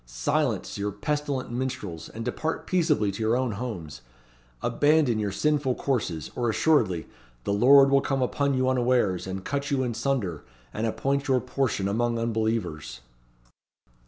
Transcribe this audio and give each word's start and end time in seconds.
Silence 0.07 0.79
your 0.79 0.89
pestilent 0.91 1.51
minstrels, 1.51 2.09
and 2.09 2.25
depart 2.25 2.65
peaceably 2.65 3.11
to 3.11 3.21
your 3.21 3.37
own 3.37 3.51
homes. 3.51 4.01
Abandon 4.63 5.19
your 5.19 5.31
sinful 5.31 5.75
courses, 5.75 6.31
or 6.35 6.49
assuredly 6.49 7.05
'the 7.43 7.53
Lord 7.53 7.91
will 7.91 8.01
come 8.01 8.23
upon 8.23 8.55
you 8.55 8.67
unawares, 8.67 9.27
and 9.27 9.45
cut 9.45 9.69
you 9.69 9.83
in 9.83 9.93
sunder, 9.93 10.43
and 10.73 10.87
appoint 10.87 11.27
your 11.27 11.39
portion 11.39 11.87
among 11.87 12.17
unbelievers.'" 12.17 13.01